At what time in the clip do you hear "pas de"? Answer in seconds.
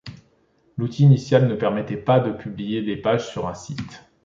1.95-2.31